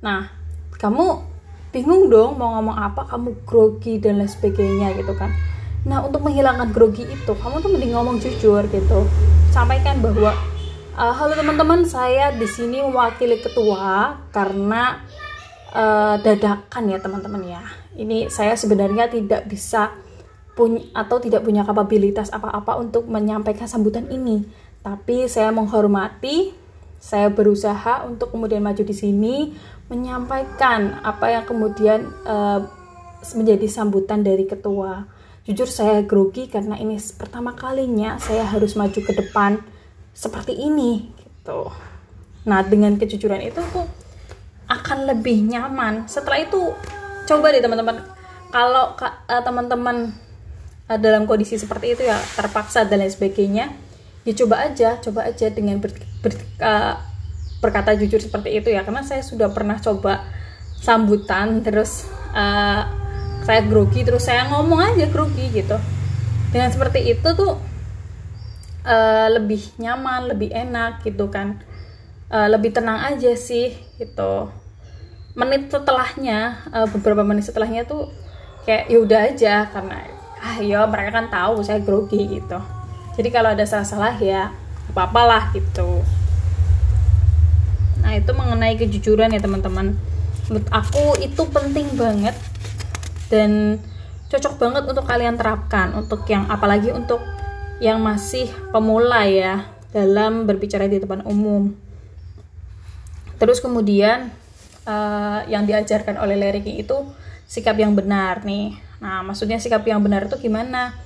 Nah 0.00 0.32
kamu 0.80 1.20
bingung 1.70 2.10
dong 2.10 2.38
mau 2.38 2.58
ngomong 2.58 2.76
apa 2.76 3.06
kamu 3.06 3.46
grogi 3.46 4.02
dan 4.02 4.18
lain 4.18 4.30
sebagainya 4.30 4.94
gitu 4.98 5.14
kan 5.14 5.30
Nah, 5.80 6.04
untuk 6.04 6.20
menghilangkan 6.28 6.76
grogi 6.76 7.08
itu, 7.08 7.32
kamu 7.32 7.64
tuh 7.64 7.70
mending 7.72 7.96
ngomong 7.96 8.20
jujur 8.20 8.60
gitu. 8.68 9.00
Sampaikan 9.48 10.04
bahwa 10.04 10.36
uh, 10.92 11.14
halo 11.16 11.32
teman-teman, 11.32 11.88
saya 11.88 12.36
di 12.36 12.44
sini 12.44 12.84
mewakili 12.84 13.40
ketua 13.40 14.20
karena 14.28 15.00
uh, 15.72 16.20
dadakan 16.20 16.84
ya 16.84 16.98
teman-teman 17.00 17.42
ya. 17.48 17.62
Ini 17.96 18.28
saya 18.28 18.60
sebenarnya 18.60 19.08
tidak 19.08 19.48
bisa 19.48 19.96
punya 20.52 20.84
atau 20.92 21.16
tidak 21.16 21.48
punya 21.48 21.64
kapabilitas 21.64 22.28
apa-apa 22.28 22.76
untuk 22.76 23.08
menyampaikan 23.08 23.64
sambutan 23.64 24.04
ini. 24.12 24.44
Tapi 24.84 25.32
saya 25.32 25.48
menghormati, 25.48 26.52
saya 27.00 27.32
berusaha 27.32 28.04
untuk 28.04 28.36
kemudian 28.36 28.60
maju 28.60 28.84
di 28.84 28.92
sini 28.92 29.56
menyampaikan 29.90 31.02
apa 31.02 31.34
yang 31.34 31.44
kemudian 31.44 32.06
uh, 32.24 32.62
menjadi 33.34 33.66
sambutan 33.66 34.22
dari 34.22 34.46
ketua 34.46 35.04
Jujur 35.50 35.66
saya 35.66 36.06
grogi 36.06 36.52
karena 36.52 36.78
ini 36.78 37.00
pertama 37.16 37.56
kalinya 37.56 38.20
saya 38.22 38.46
harus 38.46 38.78
maju 38.78 39.00
ke 39.02 39.12
depan 39.18 39.58
seperti 40.14 40.52
ini 40.52 41.10
gitu. 41.16 41.72
Nah, 42.44 42.62
dengan 42.62 42.94
kejujuran 42.94 43.42
itu 43.42 43.58
tuh 43.72 43.82
akan 44.70 45.10
lebih 45.10 45.42
nyaman. 45.48 46.06
Setelah 46.06 46.44
itu 46.44 46.70
coba 47.26 47.50
deh 47.50 47.58
teman-teman 47.58 47.98
kalau 48.54 48.94
uh, 48.94 49.42
teman-teman 49.42 50.14
uh, 50.86 50.98
dalam 51.00 51.24
kondisi 51.24 51.58
seperti 51.58 51.98
itu 51.98 52.06
ya 52.06 52.20
terpaksa 52.38 52.84
dan 52.84 53.02
lain 53.02 53.10
sebagainya, 53.10 53.74
ya 54.28 54.32
coba 54.44 54.70
aja, 54.70 55.02
coba 55.02 55.24
aja 55.24 55.48
dengan 55.48 55.80
ber, 55.80 55.90
ber, 56.22 56.36
uh, 56.62 56.94
berkata 57.60 57.92
jujur 57.92 58.18
seperti 58.18 58.56
itu 58.56 58.72
ya 58.72 58.82
karena 58.82 59.04
saya 59.04 59.20
sudah 59.20 59.52
pernah 59.52 59.76
coba 59.76 60.24
sambutan 60.80 61.60
terus 61.60 62.08
uh, 62.32 62.88
saya 63.44 63.60
grogi 63.68 64.00
terus 64.00 64.24
saya 64.24 64.48
ngomong 64.48 64.80
aja 64.80 65.06
grogi 65.12 65.52
gitu. 65.52 65.76
Dengan 66.50 66.72
seperti 66.72 67.14
itu 67.14 67.28
tuh 67.36 67.60
uh, 68.84 69.28
lebih 69.30 69.60
nyaman 69.76 70.32
lebih 70.32 70.50
enak 70.50 71.04
gitu 71.04 71.28
kan. 71.28 71.60
Uh, 72.30 72.48
lebih 72.48 72.72
tenang 72.72 73.12
aja 73.12 73.36
sih 73.36 73.76
gitu. 74.00 74.48
Menit 75.36 75.68
setelahnya 75.68 76.64
uh, 76.72 76.88
beberapa 76.88 77.22
menit 77.22 77.46
setelahnya 77.46 77.84
tuh 77.84 78.08
kayak 78.64 78.88
ya 78.88 78.98
udah 78.98 79.20
aja 79.30 79.54
karena 79.68 79.98
ah 80.40 80.56
ya 80.64 80.88
mereka 80.88 81.10
kan 81.12 81.26
tahu 81.28 81.60
saya 81.60 81.84
grogi 81.84 82.40
gitu. 82.40 82.58
Jadi 83.20 83.28
kalau 83.28 83.52
ada 83.52 83.66
salah-salah 83.68 84.16
ya 84.16 84.48
apa 84.90 85.06
apalah 85.06 85.54
gitu 85.54 86.02
nah 88.10 88.18
itu 88.18 88.34
mengenai 88.34 88.74
kejujuran 88.74 89.30
ya 89.30 89.38
teman-teman 89.38 89.94
menurut 90.50 90.66
aku 90.74 91.14
itu 91.22 91.46
penting 91.46 91.94
banget 91.94 92.34
dan 93.30 93.78
cocok 94.26 94.58
banget 94.58 94.82
untuk 94.90 95.06
kalian 95.06 95.38
terapkan 95.38 95.94
untuk 95.94 96.26
yang 96.26 96.50
apalagi 96.50 96.90
untuk 96.90 97.22
yang 97.78 98.02
masih 98.02 98.50
pemula 98.74 99.30
ya 99.30 99.70
dalam 99.94 100.46
berbicara 100.46 100.90
di 100.90 100.98
depan 100.98 101.22
umum. 101.22 101.70
Terus 103.38 103.62
kemudian 103.62 104.30
uh, 104.84 105.40
yang 105.46 105.64
diajarkan 105.64 106.18
oleh 106.18 106.38
King 106.60 106.82
itu 106.82 106.96
sikap 107.46 107.78
yang 107.78 107.94
benar 107.94 108.42
nih. 108.42 108.74
Nah, 108.98 109.22
maksudnya 109.22 109.62
sikap 109.62 109.86
yang 109.86 110.02
benar 110.02 110.26
itu 110.26 110.36
gimana? 110.38 110.98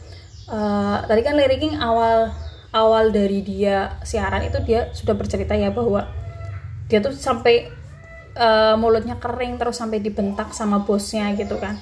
Uh, 0.48 1.04
tadi 1.04 1.20
kan 1.20 1.36
King 1.36 1.76
awal 1.80 2.32
awal 2.74 3.12
dari 3.12 3.44
dia 3.44 4.00
siaran 4.02 4.42
itu 4.44 4.58
dia 4.66 4.90
sudah 4.96 5.14
bercerita 5.14 5.54
ya 5.54 5.70
bahwa 5.70 6.23
dia 6.88 7.00
tuh 7.00 7.16
sampai 7.16 7.72
uh, 8.36 8.76
mulutnya 8.76 9.16
kering 9.16 9.56
terus 9.56 9.80
sampai 9.80 10.02
dibentak 10.02 10.52
sama 10.52 10.82
bosnya 10.84 11.32
gitu 11.34 11.56
kan. 11.56 11.80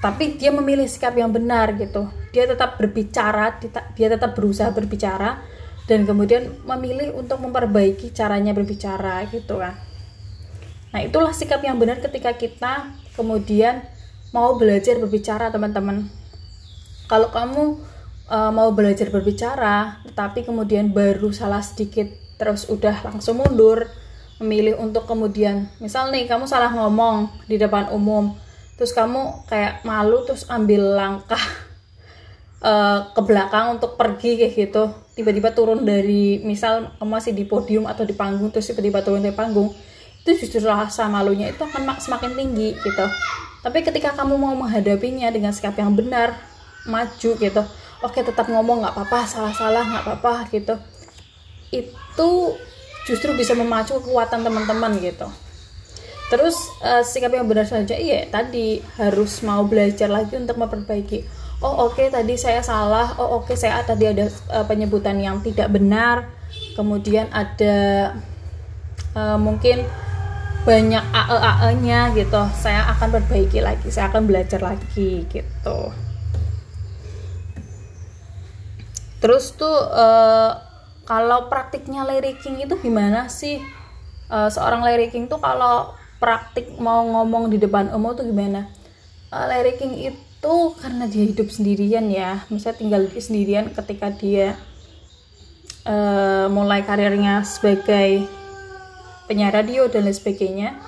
Tapi 0.00 0.40
dia 0.40 0.48
memilih 0.48 0.88
sikap 0.88 1.12
yang 1.12 1.28
benar 1.28 1.76
gitu. 1.76 2.08
Dia 2.32 2.48
tetap 2.48 2.80
berbicara 2.80 3.60
dia 3.92 4.08
tetap 4.08 4.32
berusaha 4.32 4.72
berbicara 4.72 5.42
dan 5.84 6.06
kemudian 6.06 6.62
memilih 6.64 7.18
untuk 7.18 7.42
memperbaiki 7.42 8.14
caranya 8.14 8.54
berbicara 8.54 9.26
gitu 9.28 9.60
kan. 9.60 9.76
Nah 10.90 11.00
itulah 11.02 11.34
sikap 11.34 11.60
yang 11.62 11.76
benar 11.76 11.98
ketika 12.00 12.34
kita 12.34 12.94
kemudian 13.18 13.84
mau 14.30 14.54
belajar 14.56 14.96
berbicara 15.02 15.50
teman-teman. 15.50 16.06
Kalau 17.10 17.28
kamu 17.34 17.62
uh, 18.30 18.52
mau 18.54 18.70
belajar 18.70 19.10
berbicara 19.10 20.00
tapi 20.14 20.46
kemudian 20.46 20.94
baru 20.94 21.34
salah 21.34 21.60
sedikit 21.60 22.06
terus 22.38 22.70
udah 22.70 23.04
langsung 23.04 23.42
mundur 23.42 23.90
memilih 24.40 24.80
untuk 24.80 25.04
kemudian 25.04 25.68
misal 25.78 26.08
nih 26.08 26.24
kamu 26.24 26.48
salah 26.48 26.72
ngomong 26.72 27.28
di 27.44 27.60
depan 27.60 27.92
umum 27.92 28.32
terus 28.80 28.96
kamu 28.96 29.44
kayak 29.44 29.84
malu 29.84 30.24
terus 30.24 30.48
ambil 30.48 30.96
langkah 30.96 31.40
uh, 32.64 33.06
ke 33.16 33.20
belakang 33.20 33.76
untuk 33.76 34.00
pergi 34.00 34.40
kayak 34.40 34.52
gitu. 34.56 34.88
Tiba-tiba 35.20 35.52
turun 35.52 35.84
dari 35.84 36.40
misal 36.40 36.96
kamu 36.96 37.10
masih 37.12 37.36
di 37.36 37.44
podium 37.44 37.84
atau 37.84 38.08
di 38.08 38.16
panggung 38.16 38.48
terus 38.48 38.72
tiba-tiba 38.72 39.04
turun 39.04 39.20
dari 39.20 39.36
panggung 39.36 39.68
itu 40.24 40.32
justru 40.32 40.64
rasa 40.64 41.12
malunya 41.12 41.52
itu 41.52 41.60
akan 41.60 42.00
semakin 42.00 42.32
tinggi 42.32 42.72
gitu. 42.72 43.06
Tapi 43.60 43.84
ketika 43.84 44.16
kamu 44.16 44.40
mau 44.40 44.56
menghadapinya 44.56 45.28
dengan 45.28 45.52
sikap 45.52 45.76
yang 45.76 45.92
benar 45.92 46.40
maju 46.88 47.30
gitu 47.36 47.62
oke 48.00 48.18
tetap 48.20 48.48
ngomong 48.48 48.84
nggak 48.84 48.94
apa-apa 48.96 49.28
salah-salah 49.28 49.84
nggak 49.84 50.04
apa-apa 50.08 50.34
gitu 50.52 50.74
itu 51.70 52.30
justru 53.10 53.34
bisa 53.34 53.58
memacu 53.58 53.98
kekuatan 53.98 54.46
teman-teman 54.46 54.94
gitu. 55.02 55.26
Terus 56.30 56.54
uh, 56.86 57.02
sikap 57.02 57.34
yang 57.34 57.50
benar 57.50 57.66
saja 57.66 57.98
iya 57.98 58.22
tadi 58.30 58.78
harus 59.02 59.42
mau 59.42 59.66
belajar 59.66 60.06
lagi 60.06 60.38
untuk 60.38 60.62
memperbaiki. 60.62 61.26
Oh 61.58 61.90
oke 61.90 61.98
okay, 61.98 62.06
tadi 62.06 62.38
saya 62.38 62.62
salah. 62.62 63.18
Oh 63.18 63.42
oke 63.42 63.50
okay, 63.50 63.58
saya 63.58 63.82
tadi 63.82 64.06
ada 64.06 64.30
uh, 64.54 64.62
penyebutan 64.62 65.18
yang 65.18 65.42
tidak 65.42 65.74
benar. 65.74 66.30
Kemudian 66.78 67.26
ada 67.34 68.14
uh, 69.18 69.38
mungkin 69.42 69.82
banyak 70.62 71.02
AE 71.02 71.38
AE 71.42 71.70
nya 71.82 72.14
gitu. 72.14 72.46
Saya 72.54 72.86
akan 72.94 73.10
perbaiki 73.10 73.58
lagi 73.58 73.90
saya 73.90 74.14
akan 74.14 74.30
belajar 74.30 74.62
lagi 74.62 75.26
gitu. 75.26 75.78
Terus 79.18 79.50
tuh 79.58 79.78
uh, 79.90 80.69
kalau 81.10 81.50
praktiknya 81.50 82.06
lyriking 82.06 82.62
itu 82.62 82.78
gimana 82.78 83.26
sih? 83.26 83.58
Uh, 84.30 84.46
seorang 84.46 84.86
lyriking 84.86 85.26
tuh 85.26 85.42
kalau 85.42 85.90
praktik 86.22 86.70
mau 86.78 87.02
ngomong 87.02 87.50
di 87.50 87.58
depan 87.58 87.90
umum 87.90 88.14
tuh 88.14 88.30
gimana? 88.30 88.70
Uh, 89.34 89.50
lyriking 89.50 90.14
itu 90.14 90.56
karena 90.78 91.10
dia 91.10 91.26
hidup 91.26 91.50
sendirian 91.50 92.06
ya. 92.06 92.46
Misalnya 92.46 92.78
tinggal 92.78 93.02
di 93.10 93.18
sendirian 93.18 93.74
ketika 93.74 94.14
dia 94.14 94.54
uh, 95.82 96.46
mulai 96.46 96.86
karirnya 96.86 97.42
sebagai 97.42 98.30
penyiar 99.26 99.50
radio 99.50 99.90
dan 99.90 100.06
lain 100.06 100.14
sebagainya 100.14 100.78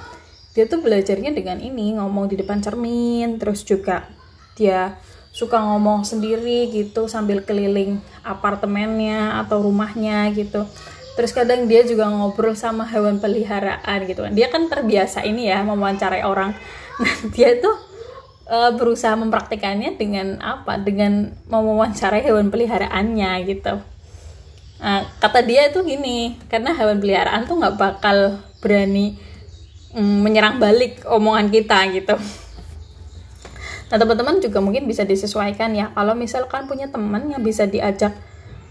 dia 0.53 0.69
tuh 0.69 0.85
belajarnya 0.85 1.33
dengan 1.33 1.59
ini 1.65 1.97
ngomong 1.97 2.29
di 2.29 2.37
depan 2.37 2.61
cermin 2.61 3.41
terus 3.41 3.65
juga 3.65 4.05
dia 4.53 5.01
suka 5.33 5.57
ngomong 5.57 6.05
sendiri 6.05 6.69
gitu 6.69 7.09
sambil 7.09 7.41
keliling 7.41 8.05
apartemennya 8.21 9.41
atau 9.41 9.65
rumahnya 9.65 10.29
gitu. 10.37 10.69
Terus 11.17 11.33
kadang 11.33 11.65
dia 11.65 11.85
juga 11.89 12.09
ngobrol 12.09 12.53
sama 12.53 12.85
hewan 12.85 13.17
peliharaan 13.17 14.05
gitu. 14.05 14.29
Kan 14.29 14.37
dia 14.37 14.53
kan 14.53 14.69
terbiasa 14.69 15.25
ini 15.25 15.49
ya 15.49 15.65
mewawancarai 15.65 16.23
orang. 16.29 16.53
Nah 17.01 17.17
dia 17.35 17.57
tuh 17.57 17.77
e, 18.45 18.57
berusaha 18.77 19.17
mempraktikannya 19.17 19.97
dengan 19.97 20.37
apa? 20.45 20.77
Dengan 20.77 21.33
mewawancarai 21.49 22.21
hewan 22.21 22.53
peliharaannya 22.53 23.33
gitu. 23.49 23.81
Nah, 24.83 25.07
kata 25.23 25.47
dia 25.47 25.71
itu 25.71 25.81
gini 25.87 26.37
karena 26.51 26.75
hewan 26.77 26.99
peliharaan 27.01 27.47
tuh 27.49 27.57
nggak 27.57 27.79
bakal 27.81 28.43
berani 28.61 29.17
mm, 29.97 30.19
menyerang 30.27 30.59
balik 30.59 31.07
omongan 31.07 31.55
kita 31.55 31.87
gitu 31.95 32.19
Nah 33.93 34.01
teman-teman 34.01 34.41
juga 34.41 34.65
mungkin 34.65 34.89
bisa 34.89 35.05
disesuaikan 35.05 35.77
ya. 35.77 35.93
Kalau 35.93 36.17
misalkan 36.17 36.65
punya 36.65 36.89
teman 36.89 37.29
yang 37.29 37.45
bisa 37.45 37.69
diajak 37.69 38.17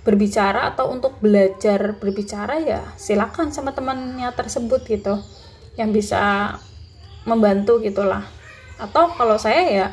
berbicara 0.01 0.73
atau 0.73 0.89
untuk 0.89 1.21
belajar 1.21 1.93
berbicara 2.01 2.57
ya 2.57 2.81
silakan 2.97 3.53
sama 3.53 3.69
temannya 3.77 4.33
tersebut 4.33 4.81
gitu 4.89 5.21
yang 5.77 5.93
bisa 5.93 6.57
membantu 7.29 7.77
gitulah. 7.85 8.25
Atau 8.81 9.13
kalau 9.13 9.37
saya 9.37 9.61
ya 9.69 9.87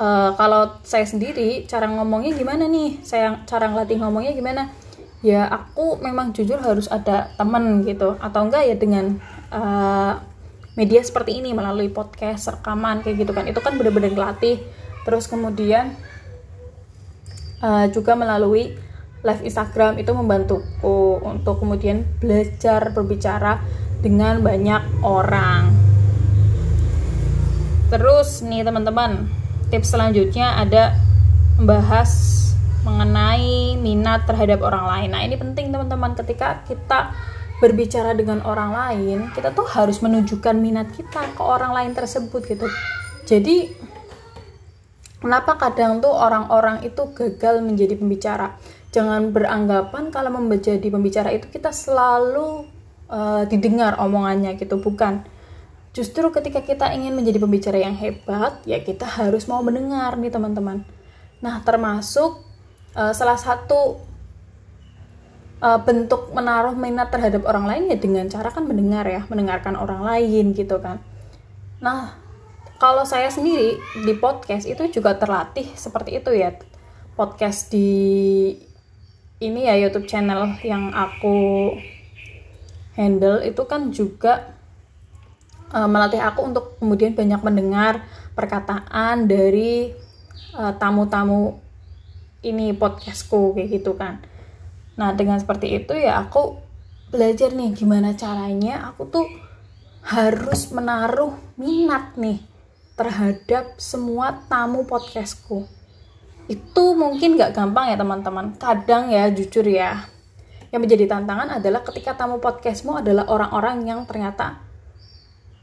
uh, 0.00 0.32
kalau 0.40 0.80
saya 0.88 1.04
sendiri 1.04 1.68
cara 1.68 1.84
ngomongnya 1.84 2.32
gimana 2.32 2.64
nih? 2.64 3.04
Saya 3.04 3.44
cara 3.44 3.68
ngelatih 3.68 4.00
ngomongnya 4.00 4.32
gimana? 4.32 4.72
Ya 5.20 5.44
aku 5.52 6.00
memang 6.00 6.32
jujur 6.32 6.56
harus 6.56 6.88
ada 6.88 7.28
teman 7.36 7.84
gitu. 7.84 8.16
Atau 8.24 8.48
enggak 8.48 8.72
ya 8.72 8.76
dengan 8.80 9.20
uh, 9.52 10.16
media 10.80 11.04
seperti 11.04 11.44
ini 11.44 11.52
melalui 11.52 11.92
podcast 11.92 12.48
rekaman 12.48 13.04
kayak 13.04 13.28
gitu 13.28 13.36
kan. 13.36 13.44
Itu 13.44 13.60
kan 13.60 13.76
benar-benar 13.76 14.16
dilatih. 14.16 14.64
Terus 15.04 15.28
kemudian 15.28 15.92
uh, 17.60 17.84
juga 17.92 18.16
melalui 18.16 18.72
live 19.20 19.42
Instagram 19.44 20.00
itu 20.00 20.16
membantuku 20.16 21.20
untuk 21.20 21.60
kemudian 21.60 22.08
belajar 22.16 22.96
berbicara 22.96 23.60
dengan 24.00 24.40
banyak 24.40 25.04
orang. 25.04 25.68
Terus 27.92 28.40
nih 28.40 28.64
teman-teman 28.64 29.28
tips 29.68 29.92
selanjutnya 29.92 30.56
ada 30.56 30.96
membahas 31.60 32.40
mengenai 32.80 33.76
minat 33.76 34.24
terhadap 34.24 34.64
orang 34.64 34.88
lain. 34.88 35.08
Nah 35.12 35.20
ini 35.20 35.36
penting 35.36 35.68
teman-teman 35.68 36.16
ketika 36.16 36.64
kita 36.64 37.12
berbicara 37.60 38.16
dengan 38.16 38.40
orang 38.48 38.72
lain 38.72 39.18
kita 39.36 39.52
tuh 39.52 39.68
harus 39.68 40.00
menunjukkan 40.00 40.56
minat 40.56 40.88
kita 40.96 41.36
ke 41.36 41.42
orang 41.44 41.76
lain 41.76 41.92
tersebut 41.92 42.40
gitu. 42.48 42.66
Jadi 43.28 43.68
kenapa 45.20 45.60
kadang 45.60 46.00
tuh 46.00 46.10
orang-orang 46.10 46.82
itu 46.82 47.12
gagal 47.12 47.60
menjadi 47.60 48.00
pembicara? 48.00 48.56
Jangan 48.90 49.30
beranggapan 49.30 50.10
kalau 50.10 50.34
menjadi 50.40 50.82
pembicara 50.82 51.30
itu 51.30 51.46
kita 51.52 51.70
selalu 51.70 52.66
uh, 53.06 53.44
didengar 53.46 54.00
omongannya 54.00 54.56
gitu 54.56 54.80
bukan. 54.80 55.22
Justru 55.92 56.32
ketika 56.32 56.64
kita 56.64 56.90
ingin 56.96 57.12
menjadi 57.12 57.38
pembicara 57.38 57.78
yang 57.78 57.94
hebat 57.94 58.58
ya 58.64 58.80
kita 58.80 59.04
harus 59.04 59.46
mau 59.46 59.60
mendengar 59.60 60.16
nih 60.16 60.32
teman-teman. 60.32 60.82
Nah 61.44 61.60
termasuk 61.62 62.40
uh, 62.96 63.12
salah 63.12 63.36
satu 63.38 64.09
uh, 65.60 65.80
bentuk 65.80 66.32
menaruh 66.32 66.74
minat 66.74 67.12
terhadap 67.12 67.44
orang 67.46 67.68
lain 67.68 67.92
ya 67.92 67.96
dengan 68.00 68.26
cara 68.26 68.48
kan 68.50 68.64
mendengar 68.66 69.04
ya 69.06 69.24
mendengarkan 69.28 69.76
orang 69.76 70.02
lain 70.02 70.56
gitu 70.56 70.80
kan. 70.80 70.98
Nah 71.84 72.16
kalau 72.80 73.04
saya 73.04 73.28
sendiri 73.28 73.76
di 74.04 74.12
podcast 74.16 74.64
itu 74.64 74.88
juga 74.88 75.14
terlatih 75.16 75.68
seperti 75.76 76.20
itu 76.20 76.32
ya. 76.32 76.56
Podcast 77.14 77.68
di 77.68 78.56
ini 79.40 79.68
ya 79.68 79.76
YouTube 79.76 80.08
channel 80.08 80.56
yang 80.64 80.92
aku 80.92 81.72
handle 82.96 83.40
itu 83.44 83.62
kan 83.68 83.92
juga 83.92 84.56
uh, 85.72 85.88
melatih 85.88 86.20
aku 86.20 86.40
untuk 86.44 86.64
kemudian 86.80 87.12
banyak 87.16 87.40
mendengar 87.40 88.04
perkataan 88.36 89.28
dari 89.28 89.92
eh, 90.56 90.72
tamu-tamu 90.80 91.40
uh, 91.52 91.52
ini 92.40 92.72
podcastku 92.72 93.52
kayak 93.52 93.68
gitu 93.80 93.92
kan 94.00 94.24
Nah, 95.00 95.16
dengan 95.16 95.40
seperti 95.40 95.80
itu 95.80 95.96
ya 95.96 96.20
aku 96.20 96.60
belajar 97.08 97.56
nih 97.56 97.72
gimana 97.72 98.12
caranya 98.12 98.92
aku 98.92 99.08
tuh 99.08 99.26
harus 100.04 100.68
menaruh 100.76 101.40
minat 101.56 102.20
nih 102.20 102.44
terhadap 103.00 103.80
semua 103.80 104.44
tamu 104.44 104.84
podcastku. 104.84 105.64
Itu 106.52 106.92
mungkin 106.92 107.40
gak 107.40 107.56
gampang 107.56 107.88
ya 107.88 107.96
teman-teman. 107.96 108.60
Kadang 108.60 109.08
ya 109.08 109.32
jujur 109.32 109.64
ya, 109.64 110.04
yang 110.68 110.84
menjadi 110.84 111.08
tantangan 111.08 111.48
adalah 111.56 111.80
ketika 111.80 112.12
tamu 112.14 112.36
podcastmu 112.36 113.00
adalah 113.00 113.24
orang-orang 113.24 113.88
yang 113.88 114.04
ternyata 114.04 114.60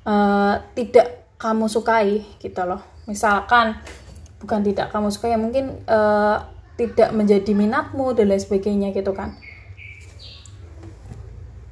uh, 0.02 0.58
tidak 0.74 1.38
kamu 1.38 1.70
sukai 1.70 2.26
gitu 2.42 2.66
loh. 2.66 2.82
Misalkan 3.06 3.78
bukan 4.42 4.66
tidak 4.66 4.90
kamu 4.90 5.14
sukai 5.14 5.38
ya 5.38 5.40
mungkin 5.40 5.78
uh, 5.86 6.57
tidak 6.78 7.10
menjadi 7.12 7.52
minatmu 7.58 8.14
dan 8.14 8.30
lain 8.30 8.42
sebagainya 8.42 8.94
gitu 8.94 9.12
kan. 9.12 9.34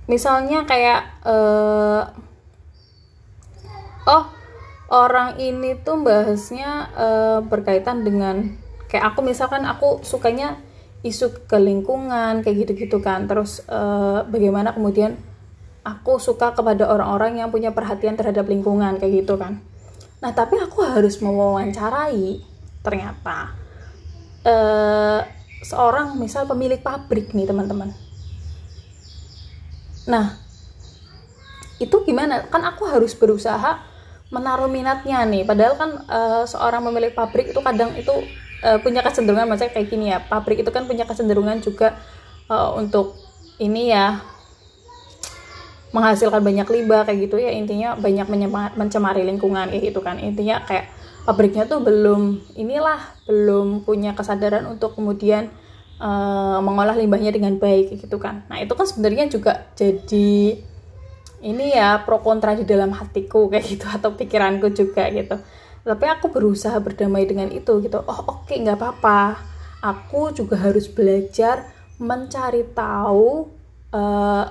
Misalnya 0.09 0.65
kayak 0.65 1.21
uh, 1.25 2.09
oh 4.05 4.25
orang 4.89 5.37
ini 5.41 5.77
tuh 5.81 6.01
bahasnya 6.01 6.89
uh, 6.93 7.39
berkaitan 7.45 8.05
dengan 8.05 8.57
kayak 8.89 9.13
aku 9.13 9.25
misalkan 9.25 9.65
aku 9.65 10.01
sukanya 10.01 10.61
isu 11.05 11.45
ke 11.45 11.57
lingkungan 11.61 12.41
kayak 12.41 12.65
gitu-gitu 12.65 12.97
kan. 13.01 13.29
Terus 13.29 13.61
uh, 13.69 14.25
bagaimana 14.25 14.73
kemudian 14.73 15.17
aku 15.85 16.17
suka 16.17 16.57
kepada 16.57 16.89
orang-orang 16.89 17.45
yang 17.45 17.53
punya 17.53 17.69
perhatian 17.73 18.17
terhadap 18.17 18.49
lingkungan 18.49 18.97
kayak 18.97 19.25
gitu 19.25 19.37
kan. 19.37 19.61
Nah 20.21 20.33
tapi 20.33 20.57
aku 20.57 20.81
harus 20.81 21.21
mewawancarai 21.21 22.41
ternyata 22.81 23.64
uh, 24.45 25.19
seorang 25.65 26.15
misal 26.21 26.45
pemilik 26.45 26.79
pabrik 26.79 27.34
nih 27.34 27.49
teman-teman. 27.49 27.91
Nah 30.05 30.38
itu 31.81 31.95
gimana? 32.05 32.47
Kan 32.47 32.63
aku 32.63 32.88
harus 32.88 33.17
berusaha 33.17 33.81
menaruh 34.29 34.69
minatnya 34.69 35.25
nih. 35.25 35.43
Padahal 35.43 35.73
kan 35.75 35.91
uh, 36.08 36.43
seorang 36.45 36.86
pemilik 36.86 37.12
pabrik 37.12 37.51
itu 37.51 37.60
kadang 37.60 37.91
itu 37.97 38.13
uh, 38.63 38.77
punya 38.79 39.01
kecenderungan 39.01 39.49
macam 39.49 39.67
kayak 39.67 39.88
gini 39.89 40.13
ya 40.13 40.21
pabrik 40.23 40.62
itu 40.62 40.71
kan 40.71 40.86
punya 40.86 41.03
kecenderungan 41.03 41.60
juga 41.65 41.97
uh, 42.47 42.77
untuk 42.77 43.17
ini 43.58 43.91
ya 43.91 44.21
menghasilkan 45.95 46.43
banyak 46.43 46.67
limbah 46.67 47.08
kayak 47.08 47.27
gitu 47.27 47.39
ya. 47.39 47.51
Intinya 47.55 47.95
banyak 47.95 48.27
mencemari 48.75 49.23
lingkungan 49.23 49.71
kayak 49.71 49.84
gitu 49.91 49.99
kan. 50.03 50.19
Intinya 50.19 50.62
kayak 50.67 50.91
pabriknya 51.25 51.65
tuh 51.65 51.81
belum 51.81 52.53
inilah 52.53 53.01
belum 53.25 53.81
punya 53.81 54.13
kesadaran 54.13 54.69
untuk 54.69 54.93
kemudian 54.93 55.49
uh, 55.97 56.61
mengolah 56.61 56.93
limbahnya 56.93 57.33
dengan 57.33 57.57
baik 57.57 57.97
gitu 57.97 58.21
kan. 58.21 58.45
Nah 58.47 58.61
itu 58.61 58.71
kan 58.77 58.85
sebenarnya 58.85 59.25
juga 59.27 59.65
jadi 59.73 60.61
ini 61.45 61.65
ya 61.77 62.01
pro 62.05 62.21
kontra 62.21 62.57
di 62.57 62.63
dalam 62.63 62.93
hatiku 62.93 63.49
kayak 63.49 63.65
gitu 63.65 63.85
atau 63.89 64.13
pikiranku 64.13 64.71
juga 64.71 65.09
gitu. 65.09 65.35
Tapi 65.85 66.05
aku 66.09 66.33
berusaha 66.33 66.77
berdamai 66.81 67.29
dengan 67.29 67.49
itu 67.49 67.81
gitu. 67.81 68.01
Oh 68.05 68.19
oke 68.25 68.49
okay, 68.49 68.61
nggak 68.61 68.77
apa-apa. 68.77 69.41
Aku 69.81 70.33
juga 70.33 70.57
harus 70.57 70.89
belajar 70.89 71.69
mencari 72.01 72.65
tahu 72.73 73.49
uh, 73.93 74.45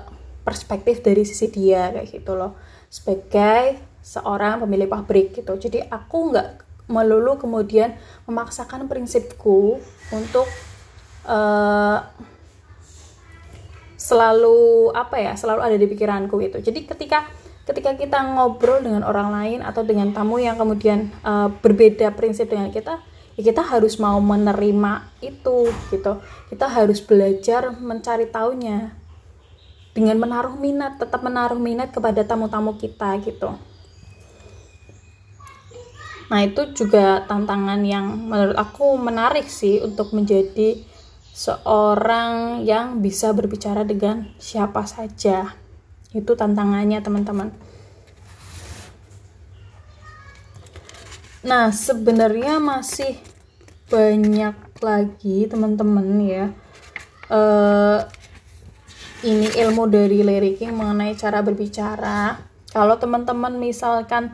perspektif 0.46 1.02
dari 1.02 1.26
sisi 1.26 1.50
dia 1.50 1.90
kayak 1.90 2.06
gitu 2.10 2.38
loh. 2.38 2.54
Sebagai 2.87 3.94
seorang 4.04 4.62
pemilik 4.62 4.87
pabrik 4.87 5.34
gitu. 5.34 5.56
Jadi 5.58 5.82
aku 5.82 6.30
nggak 6.30 6.63
melulu 6.85 7.40
kemudian 7.40 7.97
memaksakan 8.29 8.87
prinsipku 8.87 9.81
untuk 10.12 10.47
uh, 11.25 12.05
selalu 13.97 14.92
apa 14.92 15.16
ya 15.16 15.33
selalu 15.33 15.61
ada 15.64 15.77
di 15.81 15.87
pikiranku 15.88 16.37
itu. 16.44 16.61
Jadi 16.61 16.85
ketika 16.85 17.25
ketika 17.64 17.97
kita 17.97 18.20
ngobrol 18.20 18.85
dengan 18.85 19.01
orang 19.09 19.33
lain 19.33 19.59
atau 19.64 19.81
dengan 19.81 20.12
tamu 20.12 20.37
yang 20.37 20.61
kemudian 20.61 21.09
uh, 21.25 21.49
berbeda 21.49 22.12
prinsip 22.12 22.53
dengan 22.53 22.68
kita 22.68 23.01
ya 23.35 23.42
kita 23.42 23.64
harus 23.64 23.97
mau 23.97 24.20
menerima 24.20 25.09
itu 25.25 25.73
gitu. 25.88 26.20
Kita 26.53 26.68
harus 26.68 27.01
belajar 27.01 27.73
mencari 27.73 28.29
tahunya 28.29 28.92
dengan 29.97 30.20
menaruh 30.20 30.59
minat 30.59 31.01
tetap 31.01 31.23
menaruh 31.25 31.57
minat 31.57 31.94
kepada 31.94 32.27
tamu-tamu 32.27 32.77
kita 32.77 33.14
gitu 33.23 33.55
Nah, 36.32 36.40
itu 36.40 36.72
juga 36.72 37.24
tantangan 37.28 37.84
yang 37.84 38.16
menurut 38.16 38.56
aku 38.56 38.96
menarik 38.96 39.44
sih 39.44 39.84
untuk 39.84 40.16
menjadi 40.16 40.80
seorang 41.34 42.62
yang 42.64 43.02
bisa 43.04 43.34
berbicara 43.34 43.84
dengan 43.84 44.32
siapa 44.40 44.88
saja. 44.88 45.52
Itu 46.14 46.38
tantangannya, 46.38 47.02
teman-teman. 47.02 47.52
Nah, 51.44 51.68
sebenarnya 51.74 52.56
masih 52.56 53.20
banyak 53.92 54.56
lagi, 54.80 55.44
teman-teman 55.44 56.06
ya. 56.24 56.46
Uh, 57.28 58.00
ini 59.24 59.48
ilmu 59.52 59.88
dari 59.88 60.24
lyriking 60.24 60.72
mengenai 60.72 61.12
cara 61.16 61.44
berbicara. 61.44 62.40
Kalau 62.72 62.96
teman-teman 62.96 63.56
misalkan 63.60 64.32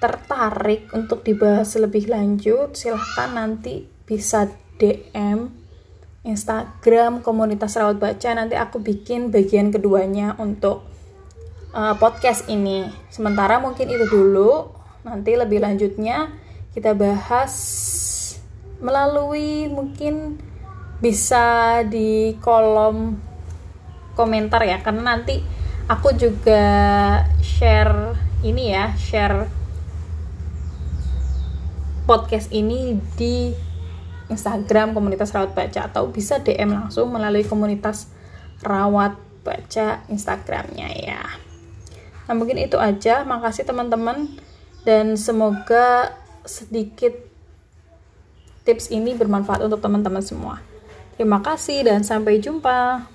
tertarik 0.00 0.88
untuk 0.96 1.20
dibahas 1.22 1.76
lebih 1.76 2.08
lanjut, 2.08 2.72
silahkan 2.72 3.36
nanti 3.36 3.84
bisa 4.08 4.48
DM 4.80 5.52
Instagram 6.24 7.20
komunitas 7.20 7.76
rawat 7.76 8.00
baca. 8.00 8.28
Nanti 8.32 8.56
aku 8.56 8.80
bikin 8.80 9.28
bagian 9.28 9.72
keduanya 9.72 10.36
untuk 10.40 10.84
uh, 11.76 11.96
podcast 11.96 12.48
ini. 12.48 12.88
Sementara 13.12 13.60
mungkin 13.60 13.88
itu 13.88 14.04
dulu. 14.08 14.72
Nanti 15.04 15.32
lebih 15.32 15.64
lanjutnya 15.64 16.28
kita 16.76 16.92
bahas 16.92 17.52
melalui 18.80 19.68
mungkin 19.68 20.36
bisa 21.00 21.80
di 21.88 22.36
kolom 22.40 23.16
komentar 24.12 24.60
ya 24.68 24.84
karena 24.84 25.16
nanti 25.16 25.40
aku 25.88 26.12
juga 26.12 26.64
share 27.40 28.12
ini 28.44 28.76
ya 28.76 28.92
share 29.00 29.59
podcast 32.10 32.50
ini 32.50 32.98
di 33.14 33.54
Instagram 34.26 34.98
komunitas 34.98 35.30
rawat 35.30 35.54
baca 35.54 35.86
atau 35.86 36.10
bisa 36.10 36.42
DM 36.42 36.74
langsung 36.74 37.06
melalui 37.14 37.46
komunitas 37.46 38.10
rawat 38.66 39.14
baca 39.46 40.02
Instagramnya 40.10 40.90
ya. 40.90 41.22
Nah 42.26 42.34
mungkin 42.34 42.58
itu 42.58 42.82
aja, 42.82 43.22
makasih 43.22 43.62
teman-teman 43.62 44.26
dan 44.82 45.14
semoga 45.14 46.18
sedikit 46.42 47.14
tips 48.66 48.90
ini 48.90 49.14
bermanfaat 49.14 49.62
untuk 49.62 49.78
teman-teman 49.78 50.22
semua. 50.26 50.58
Terima 51.14 51.38
kasih 51.38 51.86
dan 51.86 52.02
sampai 52.02 52.42
jumpa. 52.42 53.06